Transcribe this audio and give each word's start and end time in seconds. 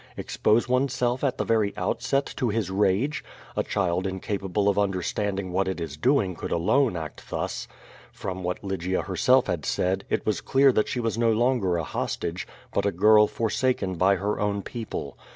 Expose 0.17 0.67
oneself 0.67 1.23
at 1.23 1.37
the 1.37 1.43
very 1.45 1.77
outset 1.77 2.25
to 2.37 2.49
his 2.49 2.71
rage? 2.71 3.23
A 3.55 3.61
child 3.61 4.07
incapable 4.07 4.67
of 4.67 4.79
understanding 4.79 5.51
what 5.51 5.67
it 5.67 5.79
is 5.79 5.95
doing 5.95 6.33
could 6.33 6.51
alone 6.51 6.97
act 6.97 7.29
thus. 7.29 7.67
From 8.11 8.41
what 8.41 8.63
Lygia 8.63 9.03
herself 9.03 9.45
had 9.45 9.63
said, 9.63 10.03
it 10.09 10.25
was 10.25 10.41
clear 10.41 10.71
that 10.71 10.87
she 10.87 10.99
was 10.99 11.19
no 11.19 11.31
longer 11.31 11.77
a 11.77 11.83
hostage, 11.83 12.47
but 12.73 12.87
a 12.87 12.91
girl 12.91 13.27
forsaken 13.27 13.93
by 13.93 14.15
her 14.15 14.39
own 14.39 14.63
pepple. 14.63 15.17